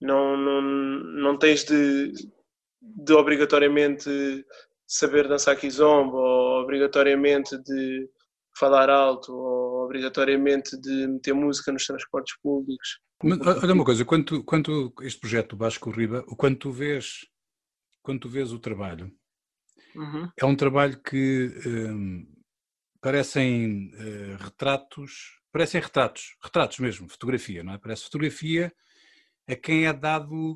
[0.00, 2.12] Não, não, não tens de,
[2.80, 4.10] de obrigatoriamente
[4.86, 8.08] saber dançar kizomba ou obrigatoriamente de
[8.58, 13.00] falar alto ou obrigatoriamente de meter música nos transportes públicos.
[13.22, 17.26] Mas, olha uma coisa, quando, quando este projeto do Vasco Riba, quando tu vês,
[18.02, 19.12] quando tu vês o trabalho,
[19.94, 20.28] uhum.
[20.36, 22.26] é um trabalho que um,
[23.00, 27.78] parecem uh, retratos, parecem retratos, retratos mesmo, fotografia, não é?
[27.78, 28.72] Parece fotografia
[29.48, 30.52] a quem é dado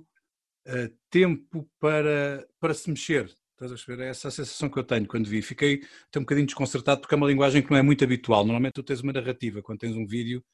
[0.67, 3.33] uh, tempo para, para se mexer.
[3.53, 4.01] Estás a ver?
[4.01, 5.41] É essa a sensação que eu tenho quando vi.
[5.41, 8.45] Fiquei até um bocadinho desconcertado porque é uma linguagem que não é muito habitual.
[8.45, 10.45] Normalmente tu tens uma narrativa, quando tens um vídeo,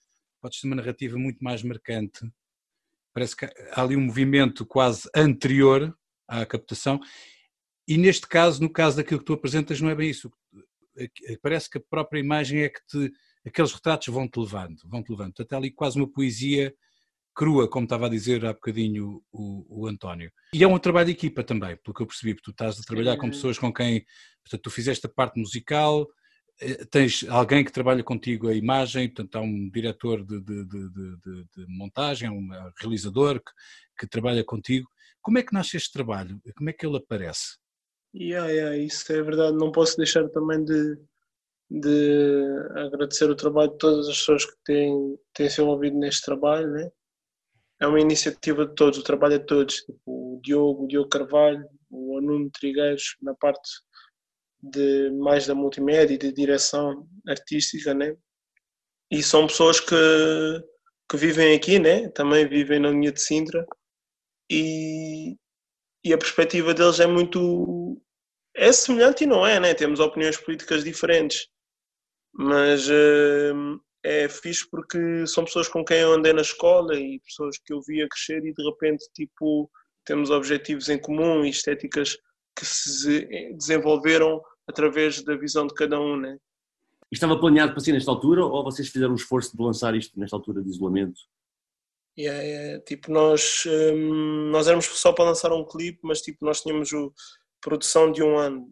[0.43, 2.21] podes ter uma narrativa muito mais marcante.
[3.15, 7.01] Parece que há ali um movimento quase anterior à captação.
[7.87, 10.31] E neste caso, no caso daquilo que tu apresentas, não é bem isso.
[11.41, 13.13] Parece que a própria imagem é que te,
[13.47, 15.33] aqueles retratos vão-te levando, vão-te levando.
[15.33, 16.75] Portanto, há ali quase uma poesia
[17.35, 20.31] crua, como estava a dizer há bocadinho o, o, António.
[20.53, 22.83] E é um trabalho de equipa também, pelo que eu percebi, porque tu estás a
[22.83, 24.05] trabalhar com pessoas com quem,
[24.43, 26.07] portanto, tu fizeste a parte musical,
[26.91, 31.67] tens alguém que trabalha contigo a imagem, portanto, há um diretor de, de, de, de
[31.69, 32.49] montagem, um
[32.81, 33.53] realizador que,
[33.99, 34.89] que, trabalha contigo.
[35.21, 36.41] Como é que nasce este trabalho?
[36.57, 37.59] Como é que ele aparece?
[38.15, 39.57] Yeah, yeah, isso é verdade.
[39.57, 40.99] Não posso deixar também de,
[41.71, 46.71] de agradecer o trabalho de todas as pessoas que têm, têm se envolvido neste trabalho,
[46.71, 46.91] né?
[47.83, 51.09] é uma iniciativa de todos, o trabalho é de todos, tipo, o Diogo, o Diogo
[51.09, 53.69] Carvalho, o Nuno Trigueiros na parte
[54.63, 58.15] de mais da multimédia e de direção artística, né?
[59.11, 59.97] E são pessoas que,
[61.11, 62.09] que vivem aqui, né?
[62.11, 63.67] Também vivem na linha de Sintra
[64.51, 65.37] e,
[66.05, 68.01] e a perspectiva deles é muito
[68.55, 69.75] é semelhante e não é, né?
[69.75, 71.49] Temos opiniões políticas diferentes,
[72.33, 77.57] mas uh, é fixe porque são pessoas com quem eu andei na escola e pessoas
[77.59, 79.71] que eu via crescer e de repente tipo
[80.05, 82.17] temos objetivos em comum e estéticas
[82.57, 86.39] que se desenvolveram através da visão de cada um, né?
[87.11, 90.35] Estava planeado para ser nesta altura ou vocês fizeram um esforço de lançar isto nesta
[90.35, 91.21] altura de isolamento?
[92.19, 92.85] Yeah, yeah.
[92.85, 97.09] Tipo, nós, hum, nós éramos só para lançar um clipe, mas tipo, nós tínhamos a
[97.61, 98.71] produção de um ano.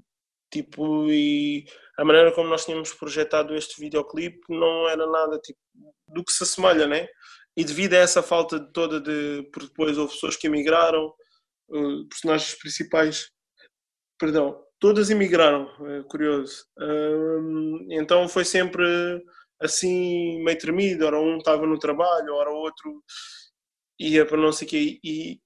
[0.51, 1.65] Tipo, e
[1.99, 5.61] a maneira como nós tínhamos projetado este videoclipe não era nada tipo,
[6.09, 7.07] do que se assemelha, né?
[7.57, 9.49] E devido a essa falta de toda de.
[9.53, 11.13] Porque depois houve pessoas que emigraram,
[11.69, 13.31] uh, personagens principais,
[14.19, 16.65] perdão, todas emigraram, é curioso.
[17.91, 18.85] Então foi sempre
[19.61, 23.03] assim, meio tremido, ora um estava no trabalho, ora outro
[23.99, 25.01] ia para não sei o quê.
[25.05, 25.41] E,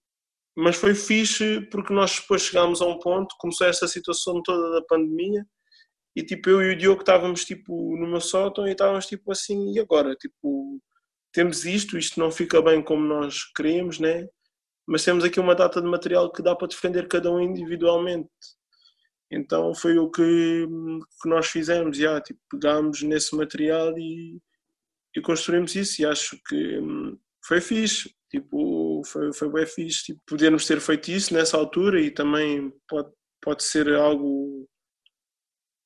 [0.56, 4.86] mas foi fixe porque nós depois chegámos a um ponto, começou essa situação toda da
[4.86, 5.44] pandemia
[6.16, 9.72] e tipo, eu e o Diogo estávamos tipo no meu sótão e estávamos tipo assim,
[9.74, 10.14] e agora?
[10.14, 10.80] Tipo,
[11.32, 14.28] temos isto, isto não fica bem como nós queríamos, né?
[14.86, 18.30] Mas temos aqui uma data de material que dá para defender cada um individualmente.
[19.30, 20.66] Então foi o que,
[21.22, 24.38] que nós fizemos, já, tipo, pegámos nesse material e,
[25.16, 30.20] e construímos isso e acho que hum, foi fixe, tipo, foi, foi bem fixe, tipo,
[30.26, 33.10] podermos ter feito isso nessa altura e também pode,
[33.42, 34.68] pode ser algo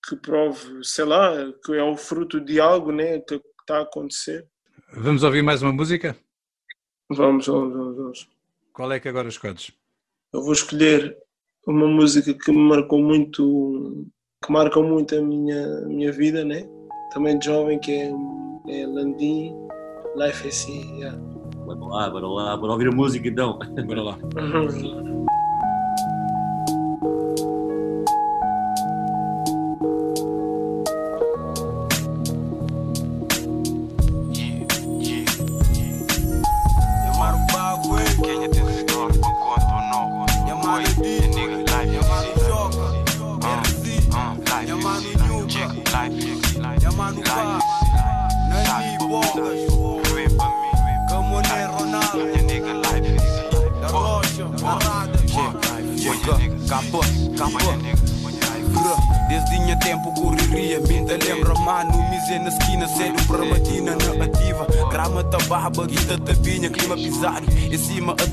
[0.06, 1.32] que prove, sei lá,
[1.64, 4.46] que é o fruto de algo né, que está a acontecer.
[4.92, 6.16] Vamos ouvir mais uma música?
[7.10, 7.96] Vamos, vamos, vamos.
[7.96, 8.28] vamos.
[8.72, 9.72] Qual é que agora escolhes?
[10.32, 11.16] Eu vou escolher
[11.68, 14.06] uma música que me marcou muito,
[14.44, 16.66] que marca muito a minha, a minha vida, né?
[17.12, 18.12] Também de jovem, que é,
[18.68, 19.54] é Landim,
[20.16, 20.70] Life SC.
[20.96, 21.18] Yeah.
[21.64, 23.58] Bora lá, bora lá, bora ouvir a música então.
[23.86, 24.18] Bora lá.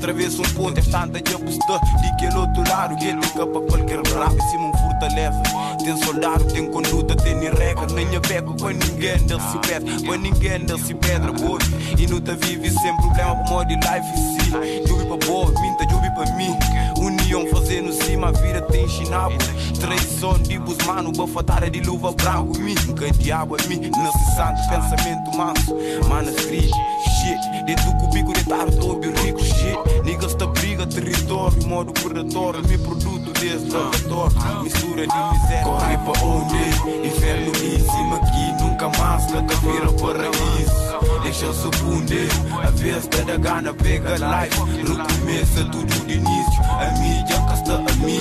[0.06, 4.02] atravesso um ponto, esta anda de apostar de aquele outro lado, que fica para qualquer
[4.02, 5.42] bravo, em cima um fortaleza.
[5.82, 10.52] Tem soldado, tem conduta, tem regra, nem a com ninguém, ele se pede, com ninguém,
[10.52, 11.58] ele se pedra, boy.
[11.98, 14.86] E não tá vive sem problema, por modo de life, sim.
[14.86, 16.56] Jubi para boa, minta, jubi para mim.
[17.36, 19.36] União fazendo cima, a vida tem chinabo.
[19.78, 22.74] Traição de bus, mano, bafatada de luva branco, mim.
[22.86, 23.90] Nunca diabo é mim,
[24.34, 25.76] santo pensamento manso.
[26.08, 27.64] Mana triste, shit.
[27.66, 29.76] De tu cubico de tar, tô rico, shit.
[30.02, 32.66] Niggas tá briga, território, modo predatório.
[32.66, 35.64] Me produto desde laboratório, mistura de miséria.
[35.64, 37.06] Corre pra onde?
[37.06, 40.85] Inferno em cima aqui, nunca mais, nunca vira paraíso.
[41.26, 42.28] Deixa se bunde,
[42.64, 44.60] a vez da gana pega life.
[44.60, 46.62] Recomeça tudo de início.
[46.70, 48.20] A mídia cá está a mim.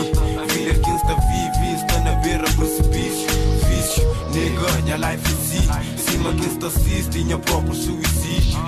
[0.49, 3.27] Vida quem está vivo, está na beira precipício.
[3.69, 4.03] Vício,
[4.33, 5.61] nega, minha life si.
[6.01, 8.59] Cima quem está cis tinha próprio suicídio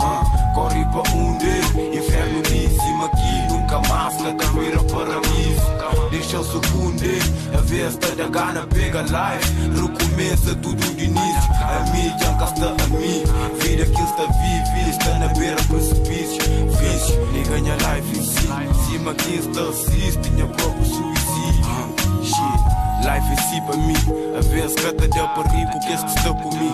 [0.00, 1.98] ah, Corre para onde?
[1.98, 5.73] Inferno de cima aqui Nunca mais cada vira paraíso
[6.34, 7.04] Deixa o segundo
[7.56, 9.80] A vez tá da gana pega life.
[9.80, 11.52] Recomeça tudo de início.
[11.62, 13.22] A mídia encasta a mim.
[13.60, 16.40] Vida que está vive Está na beira precipício.
[16.76, 18.90] Vício, nem ganha life em si.
[18.90, 22.24] Cima quem está cis tinha próprio suicídio.
[22.24, 22.63] Shit
[23.04, 23.94] Life é si para mim,
[24.34, 26.72] a vezes que te deu para rir porque que está por mim.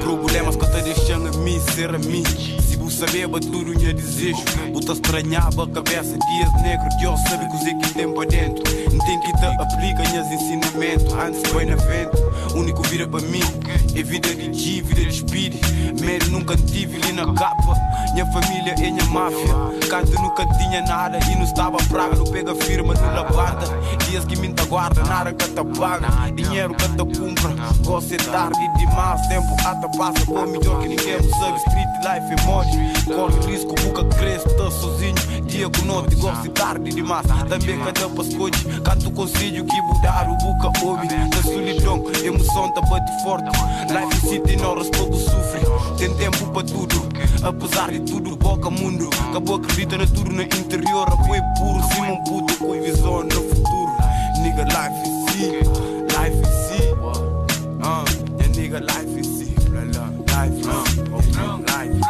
[0.00, 2.24] Problemas deixam a mim ser a mim.
[2.62, 4.42] Se você saber, tudo é desejo.
[4.72, 8.64] Você estranhava a cabeça, dias negros, Deus sabe que que tem para dentro.
[8.90, 11.12] Não tem que te aplica os ensinamentos.
[11.12, 12.16] Antes foi na vento,
[12.54, 13.42] único vira para mim.
[13.94, 15.54] É vida de G, vida de speed.
[16.00, 17.74] Medo nunca tive ali na capa.
[18.14, 19.88] Minha família é minha máfia.
[19.90, 22.16] Canto nunca tinha nada e não estava praga.
[22.16, 23.66] Não pega firma, não labarda.
[24.08, 25.44] Dias que me guarda, nada que
[25.78, 26.08] paga.
[26.34, 27.50] Dinheiro que te compra.
[27.50, 29.26] É tarde demais.
[29.28, 30.46] Tempo até passa.
[30.46, 31.58] Melhor que ninguém sabe.
[31.58, 32.68] Street life é mod.
[33.06, 35.14] Corre risco, nunca cresce, tá sozinho.
[35.46, 37.26] Dia com noite, gosto tarde demais.
[37.48, 38.64] Também cada pascote.
[38.84, 41.08] Canto conselho que mudar o boca ouve.
[41.08, 43.50] Da solidão, emoção tá bate forte.
[43.90, 45.60] Life city não responde sofre.
[45.98, 47.08] Tem tempo para tudo.
[47.42, 49.08] Apesar de tudo, boca mundo.
[49.30, 51.08] Acabou acredita na tudo no interior.
[51.08, 53.96] Apoio puro, um puto com visão no futuro.
[54.42, 56.92] Nigga, life is Life is see.
[57.82, 58.04] Uh,
[58.38, 59.54] yeah, nigga, life is see.
[59.68, 60.80] Life, uh,
[61.68, 62.00] life.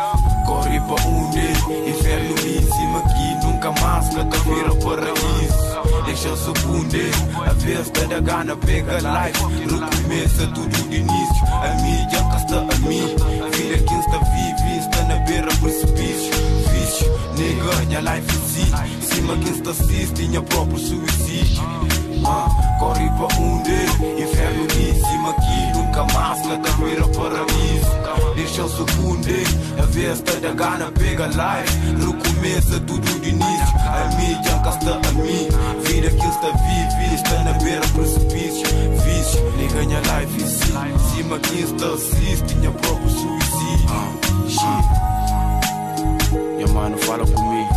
[0.46, 1.46] Corre pra onde?
[1.90, 3.28] Inferno em cima aqui.
[3.44, 6.04] Nunca mais que vira paraíso.
[6.06, 7.10] Deixa o secunde.
[7.44, 9.42] A vez da gana pega life.
[9.42, 11.46] Recomeça tudo de início.
[11.50, 13.16] A mídia casta a mim.
[13.52, 16.35] Filha que está vive, está na beira precipício.
[17.46, 19.14] Nega, minha life em si.
[19.14, 21.62] Cima quem está cis, tinha próprio suicídio.
[22.24, 24.20] Ah, corre pra onde?
[24.20, 28.34] Inferno cima aqui, nunca mais cada vira paraíso.
[28.34, 29.28] Deixa o segundo,
[29.80, 31.78] a vez da gana pega life.
[32.04, 33.76] Recomeça tudo de início.
[33.76, 35.48] A mídia encasta a mim.
[35.84, 38.66] Vida que está vive, está na beira precipício.
[39.04, 41.14] Vício, nem ganha life em si.
[41.14, 43.86] Cima quem está cis, tinha próprio suicídio.
[43.88, 44.12] Ah,
[44.48, 45.05] minha
[46.76, 47.74] mano, fala comigo.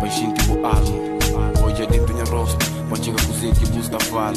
[0.00, 1.64] Baixinho tipo alma.
[1.64, 2.64] Hoje é dentro minha rosto.
[2.88, 4.32] Pantinga cozinha busta fala.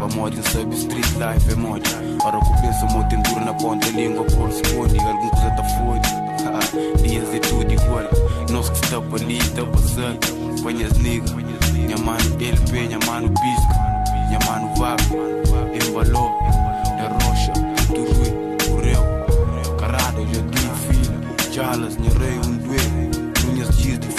[0.00, 1.82] Vamos em sub street life é mod.
[2.24, 3.88] Ora que penso em duro na ponta.
[3.90, 4.98] Língua corresponde.
[4.98, 7.02] Alguma coisa tá fode.
[7.02, 8.10] Dias é tudo igual.
[8.50, 10.62] Nós que está para ali, está passando.
[10.62, 11.32] Põe as niggas.
[11.72, 13.74] Minha mano LP, minha mano pisca.
[14.26, 15.04] Minha mano vaga.
[15.86, 16.32] Embalou.
[16.98, 17.52] Da rocha.
[17.86, 19.76] Tudo correu.
[19.78, 21.52] Carada, já tive filha.
[21.52, 22.51] Jalas, minha rei.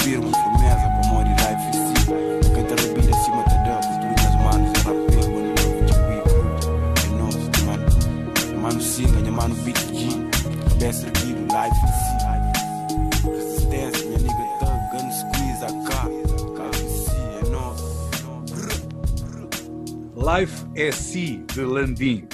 [0.03, 0.89] Firma, firmeza.
[0.89, 1.93] Para morrer life e si.
[2.53, 3.87] Quem tá rebida acima tá dando.
[4.01, 5.19] Tu minhas manos é rapé.
[5.29, 6.17] One love, de we
[7.03, 7.85] É nosso, mano.
[8.61, 10.09] Mano singa, minha mano beat G.
[10.69, 12.13] Cabeça erguido, life e si.
[13.29, 14.77] Resistência, minha nigga thug.
[14.91, 15.89] Gun squeeze, AK.
[17.39, 17.83] É nosso.
[20.17, 22.27] Life é Si, de Landim.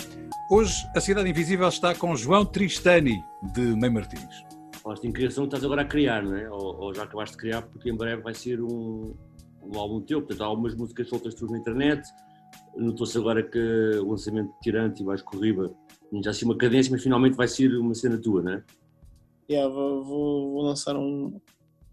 [0.50, 4.49] Hoje, a Cidade Invisível está com João Tristani, de Mãe Martins.
[4.90, 6.50] Falaste em criação, estás agora a criar, não é?
[6.50, 9.14] Ou, ou já acabaste de criar, porque em breve vai ser um,
[9.62, 10.20] um álbum teu.
[10.20, 12.10] Portanto, há algumas músicas soltas tuas na internet.
[12.76, 15.72] Notou-se agora que o lançamento de Tirante e Baixo Corriba
[16.24, 18.64] já assim uma cadência, mas finalmente vai ser uma cena tua, não é?
[19.48, 21.40] Yeah, vou, vou- vou lançar um,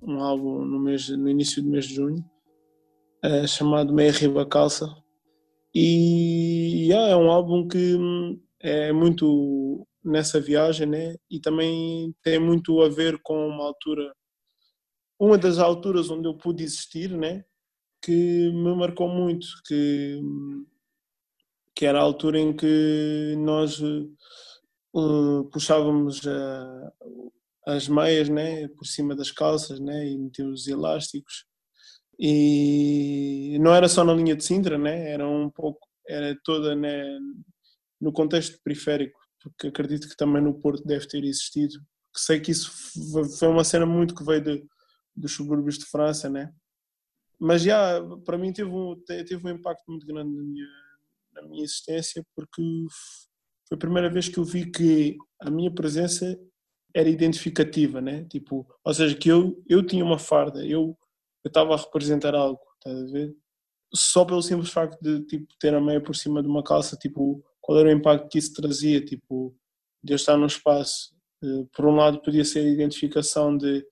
[0.01, 2.25] um álbum no, mês, no início do mês de junho,
[3.23, 4.89] eh, chamado Meia Riba Calça.
[5.75, 11.17] E yeah, é um álbum que hum, é muito nessa viagem, né?
[11.31, 14.15] E também tem muito a ver com uma altura,
[15.19, 17.45] uma das alturas onde eu pude existir, né?
[18.03, 18.13] Que
[18.53, 20.21] me marcou muito, que,
[21.75, 26.93] que era a altura em que nós eh, puxávamos eh,
[27.67, 31.45] as meias né, por cima das calças né, e metíamos os elásticos.
[32.19, 37.05] E não era só na linha de Sintra, né, era um pouco, era toda né,
[38.01, 39.19] no contexto periférico,
[39.51, 41.79] porque acredito que também no Porto deve ter existido.
[42.15, 42.71] Sei que isso
[43.39, 44.67] foi uma cena muito que veio de,
[45.15, 46.53] dos subúrbios de França, né?
[47.39, 50.67] Mas já, para mim, teve um, te- teve um impacto muito grande na minha,
[51.35, 52.63] na minha existência, porque
[53.69, 56.39] foi a primeira vez que eu vi que a minha presença
[56.95, 58.25] era identificativa, né?
[58.25, 60.97] Tipo, ou seja, que eu, eu tinha uma farda, eu
[61.45, 63.33] eu estava a representar algo, estás a ver?
[63.95, 67.41] Só pelo simples facto de tipo ter a meia por cima de uma calça, tipo,
[67.67, 69.53] qual era o impacto que isso trazia, tipo,
[70.03, 71.13] de eu estar num espaço,
[71.43, 73.85] eh, por um lado podia ser a identificação de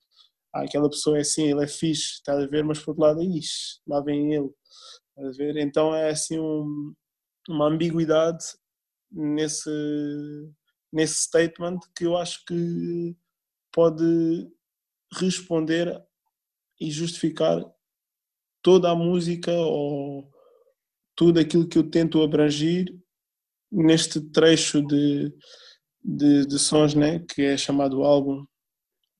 [0.53, 3.21] ah, aquela pessoa é assim, ele é fixe, estás a ver, mas por outro lado,
[3.21, 4.49] ixi, lá vem ele,
[5.09, 5.57] estás a ver?
[5.57, 6.93] Então é assim um,
[7.49, 8.45] uma ambiguidade
[9.11, 9.69] nesse
[10.93, 13.13] nesse statement que eu acho que
[13.73, 14.49] pode
[15.11, 16.01] responder
[16.79, 17.61] e justificar
[18.61, 20.31] toda a música ou
[21.13, 22.85] tudo aquilo que eu tento abranger
[23.71, 25.33] neste trecho de,
[26.03, 28.45] de, de sons né, que é chamado álbum.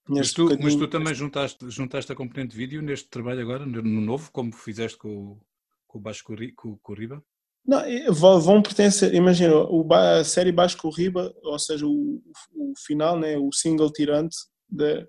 [0.08, 4.32] Mas tu, mas tu, também juntaste, juntaste a componente vídeo neste trabalho agora, no novo,
[4.32, 5.40] como fizeste com,
[5.88, 6.24] com o Baixo
[6.56, 7.24] com, com o Riba?
[7.66, 7.82] Não,
[8.14, 12.22] vão pertencer, imagina, o, a série Baixo Riba, ou seja, o,
[12.54, 14.38] o final, né, o single tirante,
[14.70, 15.08] de,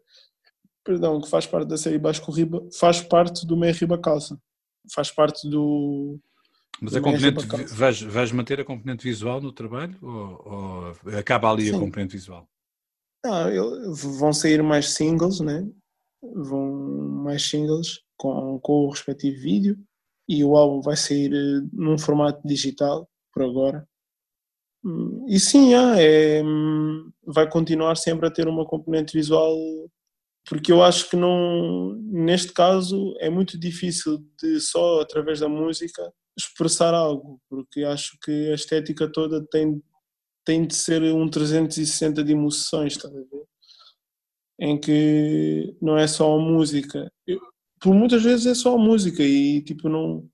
[0.83, 4.41] perdão, que faz parte da série Baixo Riba, faz parte do Meia Riba Calça,
[4.95, 6.19] faz parte do,
[6.81, 11.69] mas a componente, vais, vais, manter a componente visual no trabalho ou, ou acaba ali
[11.69, 11.77] Sim.
[11.77, 12.49] a componente visual?
[13.25, 15.67] Não, vão sair mais singles, né?
[16.23, 16.67] Vão
[17.25, 19.79] mais singles com, com o respectivo vídeo
[20.29, 23.87] e o álbum vai sair eh, num formato digital por agora.
[24.85, 29.57] Hum, e sim, é, hum, vai continuar sempre a ter uma componente visual
[30.49, 36.13] porque eu acho que não neste caso é muito difícil de só através da música
[36.37, 39.83] expressar algo, porque acho que a estética toda tem,
[40.45, 43.27] tem de ser um 360 de emoções, está a ver?
[44.61, 47.11] Em que não é só a música.
[47.27, 47.41] Eu,
[47.81, 50.29] por muitas vezes é só a música e tipo não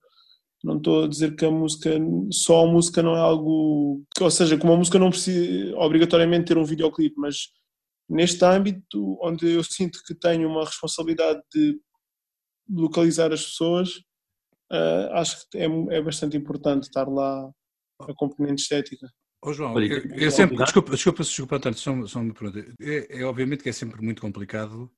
[0.65, 1.91] não estou a dizer que a música
[2.31, 6.57] só a música não é algo ou seja como a música não precisa obrigatoriamente ter
[6.57, 7.49] um videoclipe mas
[8.09, 11.81] neste âmbito onde eu sinto que tenho uma responsabilidade de
[12.71, 14.03] localizar as pessoas
[14.73, 17.51] uh, acho que é, é bastante importante estar lá
[18.01, 19.07] a componente estética.
[19.45, 19.87] Oh, João, é,
[20.25, 22.75] é sempre, desculpa, desculpa, desculpa, António, só, só uma pergunta.
[22.81, 24.91] É, é, obviamente que é sempre muito complicado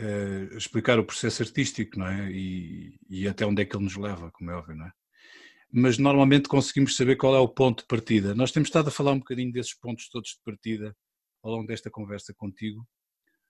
[0.00, 2.30] uh, explicar o processo artístico, não é?
[2.30, 4.92] E, e, até onde é que ele nos leva, como é óbvio, não é?
[5.72, 8.34] Mas normalmente conseguimos saber qual é o ponto de partida.
[8.34, 10.96] Nós temos estado a falar um bocadinho desses pontos todos de partida
[11.42, 12.84] ao longo desta conversa contigo,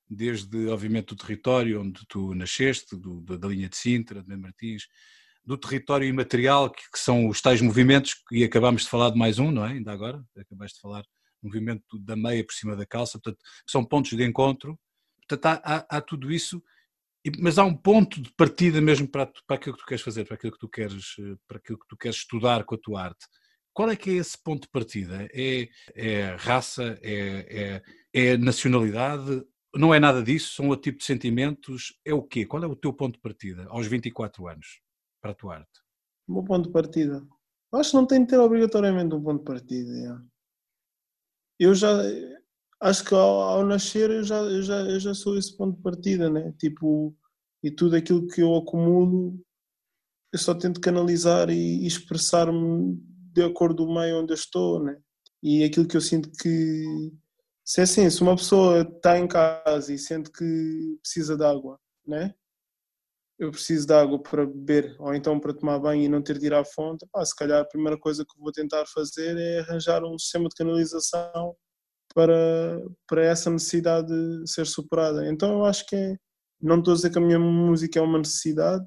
[0.09, 4.87] desde, obviamente, do território onde tu nasceste, do, da linha de Sintra, de Martins,
[5.45, 9.39] do território imaterial, que, que, são os tais movimentos, e acabámos de falar de mais
[9.39, 9.73] um, não é?
[9.73, 11.05] Ainda agora, acabaste de falar,
[11.43, 14.79] movimento da meia por cima da calça, portanto, são pontos de encontro,
[15.29, 16.63] portanto, há, há, há tudo isso,
[17.39, 20.35] mas há um ponto de partida mesmo para, para aquilo que tu queres fazer, para
[20.35, 23.27] aquilo que tu queres, para aquilo que tu queres estudar com a tua arte.
[23.73, 25.29] Qual é que é esse ponto de partida?
[25.35, 26.99] É, é raça?
[27.03, 27.83] É,
[28.15, 29.45] é, é nacionalidade?
[29.77, 30.55] Não é nada disso?
[30.55, 31.99] São outro tipo de sentimentos?
[32.05, 32.47] É o quê?
[32.47, 34.81] Qual é o teu ponto de partida aos 24 anos?
[35.27, 35.81] para a tua arte?
[36.29, 37.27] Um bom ponto de partida.
[37.73, 39.93] Acho que não tem de ter obrigatoriamente um ponto de partida.
[40.03, 40.23] Já.
[41.59, 41.89] Eu já
[42.81, 45.83] acho que ao, ao nascer eu já, eu já, eu já sou esse ponto de
[45.83, 46.53] partida, né?
[46.59, 47.15] Tipo,
[47.63, 49.39] e tudo aquilo que eu acumulo
[50.33, 52.99] eu só tento canalizar e expressar-me
[53.33, 54.99] de acordo com o meio onde eu estou, né?
[55.43, 57.13] E aquilo que eu sinto que
[57.67, 61.79] se é assim, se uma pessoa está em casa e sente que precisa de água,
[62.07, 62.35] né?
[63.39, 66.47] eu preciso de água para beber ou então para tomar banho e não ter de
[66.47, 70.03] ir à fonte, pá, se calhar a primeira coisa que vou tentar fazer é arranjar
[70.05, 71.55] um sistema de canalização
[72.15, 74.11] para, para essa necessidade
[74.47, 75.29] ser superada.
[75.29, 76.17] Então eu acho que é,
[76.61, 78.87] não estou a dizer que a minha música é uma necessidade,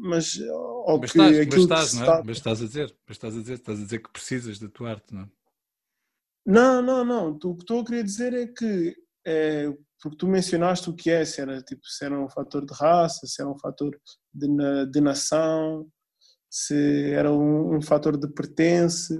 [0.00, 2.22] mas, ou mas estás, mas estás, que é?
[2.24, 4.90] Mas estás a dizer, mas estás a dizer, estás a dizer que precisas da tua
[4.90, 5.28] arte, não é?
[6.44, 7.30] Não, não, não.
[7.30, 8.94] O que estou a querer dizer é que
[9.26, 9.72] é,
[10.02, 13.26] porque tu mencionaste o que é, se era, tipo, se era um fator de raça,
[13.26, 13.96] se era um fator
[14.34, 14.48] de,
[14.90, 15.88] de nação,
[16.50, 19.16] se era um, um fator de pertence.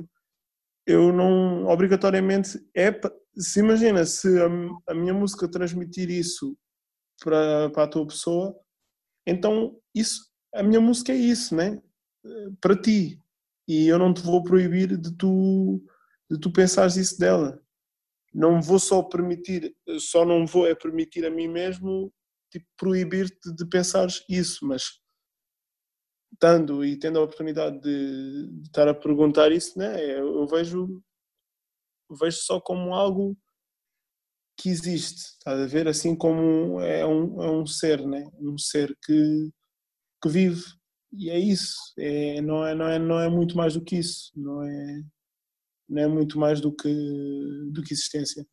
[0.84, 2.90] Eu não, obrigatoriamente, é,
[3.38, 4.46] se imagina, se a,
[4.88, 6.56] a minha música transmitir isso
[7.22, 8.54] para, para a tua pessoa,
[9.24, 11.80] então isso, a minha música é isso, né?
[12.60, 13.20] Para ti.
[13.68, 15.80] E eu não te vou proibir de tu,
[16.32, 17.62] de tu pensares isso dela
[18.32, 22.10] não vou só permitir, só não vou é permitir a mim mesmo
[22.50, 25.00] tipo, proibir-te de pensar isso, mas
[26.32, 31.02] estando e tendo a oportunidade de, de estar a perguntar isso, né, eu, eu vejo
[32.18, 33.36] vejo só como algo
[34.58, 35.88] que existe, está a ver?
[35.88, 38.22] Assim como é um, é um ser, né?
[38.38, 39.50] um ser que,
[40.22, 40.62] que vive
[41.12, 44.30] e é isso, é, não, é, não, é, não é muito mais do que isso,
[44.34, 45.02] não é,
[45.88, 46.88] não é muito mais do que,
[47.70, 48.46] do que existência.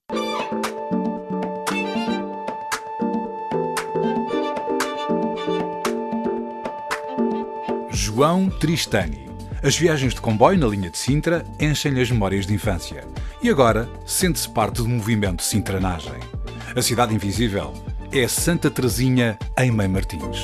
[7.91, 9.30] João Tristani.
[9.63, 13.05] As viagens de comboio na linha de Sintra enchem-lhe as memórias de infância.
[13.41, 16.19] E agora sente-se parte do movimento Sintranagem.
[16.75, 17.73] A cidade invisível
[18.11, 20.43] é Santa Teresinha em Mãe Martins.